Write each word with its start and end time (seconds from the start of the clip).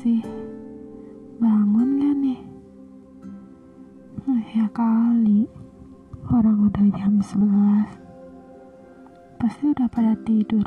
sih? 0.00 0.24
Bangun 1.36 2.00
gak 2.00 2.16
nih? 2.24 2.40
Nah, 4.24 4.44
ya 4.56 4.64
kali. 4.72 5.44
Orang 6.32 6.72
udah 6.72 6.88
jam 6.96 7.20
11. 7.20 8.00
Pasti 9.36 9.68
udah 9.68 9.84
pada 9.92 10.16
tidur. 10.24 10.64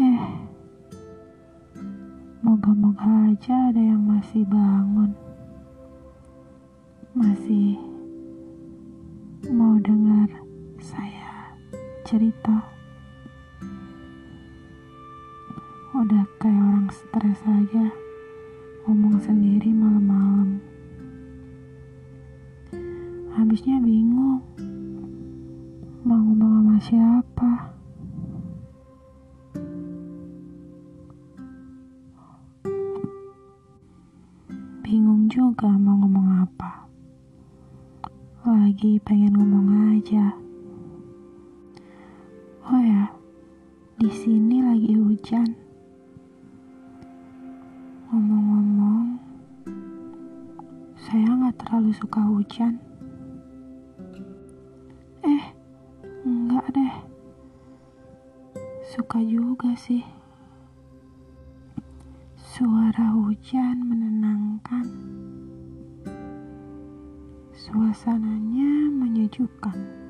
Eh. 0.00 0.20
Moga-moga 2.40 3.28
aja 3.28 3.68
ada 3.68 3.82
yang 3.84 4.08
masih 4.08 4.48
bangun. 4.48 5.12
Masih 7.12 7.76
mau 9.52 9.76
dengar 9.84 10.32
saya 10.80 11.52
cerita. 12.08 12.77
Orang 16.88 17.04
stres 17.04 17.40
aja. 17.44 17.86
Ngomong 18.88 19.20
sendiri 19.20 19.68
malam-malam. 19.76 20.56
Habisnya 23.36 23.76
bingung. 23.84 24.40
Mau 26.00 26.16
ngomong 26.16 26.64
sama 26.64 26.76
siapa? 26.80 27.52
Bingung 34.80 35.28
juga 35.28 35.68
mau 35.68 35.92
ngomong 36.00 36.48
apa. 36.48 36.88
Lagi 38.48 38.96
pengen 39.04 39.36
ngomong 39.36 39.92
aja. 39.92 40.32
Oh 42.64 42.80
ya 42.80 43.12
di 44.00 44.08
sini 44.08 44.64
lagi 44.64 44.96
hujan 44.96 45.67
ngomong-ngomong 48.08 49.20
saya 50.98 51.28
nggak 51.28 51.56
terlalu 51.60 51.92
suka 51.92 52.20
hujan 52.24 52.80
Enggak 56.28 56.66
deh. 56.74 56.94
Suka 58.84 59.22
juga 59.24 59.72
sih. 59.78 60.04
Suara 62.36 63.14
hujan 63.16 63.80
menenangkan. 63.80 64.84
Suasananya 67.54 68.90
menyejukkan. 68.92 70.07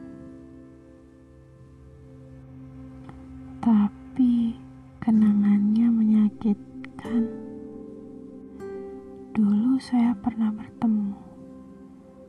Saya 9.78 10.10
pernah 10.10 10.50
bertemu 10.50 11.14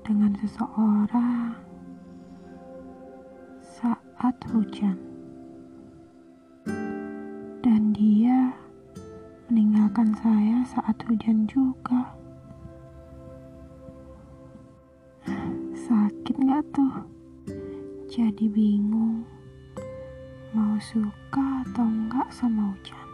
dengan 0.05 0.37
seseorang 0.37 1.57
saat 3.65 4.37
hujan. 4.53 4.93
Dan 7.65 7.89
dia 7.89 8.53
meninggalkan 9.49 10.13
saya 10.21 10.61
saat 10.61 10.93
hujan 11.09 11.49
juga. 11.49 12.13
Sakit 15.73 16.37
gak 16.45 16.63
tuh? 16.69 17.01
Jadi 18.13 18.45
bingung 18.45 19.25
mau 20.53 20.77
suka 20.77 21.65
atau 21.65 21.81
enggak 21.81 22.29
sama 22.29 22.77
hujan. 22.77 23.08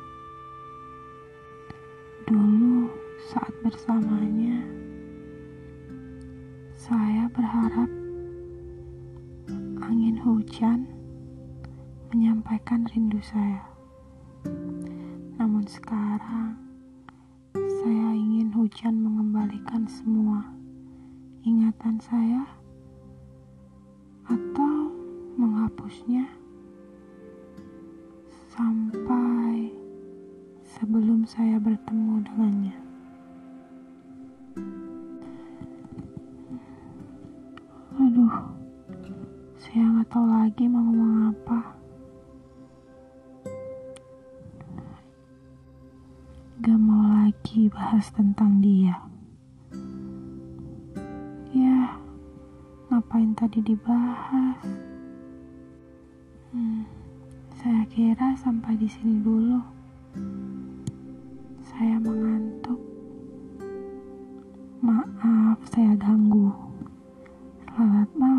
Saat 3.36 3.52
bersamanya, 3.68 4.64
saya 6.72 7.28
berharap 7.36 7.92
angin 9.84 10.16
hujan 10.24 10.88
menyampaikan 12.16 12.88
rindu 12.96 13.20
saya. 13.20 13.60
Namun 15.36 15.68
sekarang, 15.68 16.56
saya 17.60 18.16
ingin 18.16 18.56
hujan 18.56 19.04
mengembalikan 19.04 19.84
semua 19.84 20.40
ingatan 21.44 22.00
saya 22.00 22.48
atau 24.32 24.96
menghapusnya 25.36 26.24
sampai 28.56 29.76
sebelum 30.64 31.28
saya 31.28 31.60
bertemu 31.60 32.24
dengannya. 32.32 32.85
Saya 39.66 39.82
nggak 39.82 40.14
tahu 40.14 40.30
lagi 40.30 40.70
mau 40.70 40.78
ngomong 40.78 41.34
apa. 41.34 41.60
Gak 46.62 46.78
mau 46.78 47.02
lagi 47.02 47.66
bahas 47.74 48.14
tentang 48.14 48.62
dia. 48.62 48.94
Ya, 51.50 51.98
ngapain 52.94 53.34
tadi 53.34 53.66
dibahas? 53.66 54.62
Hmm, 56.54 56.86
saya 57.58 57.90
kira 57.90 58.38
sampai 58.38 58.78
di 58.78 58.86
sini 58.86 59.18
dulu. 59.26 59.66
Saya 61.74 61.98
mengantuk. 61.98 62.78
Maaf, 64.86 65.58
saya 65.74 65.98
ganggu. 65.98 66.54
Selamat 67.66 68.14
malam. 68.14 68.35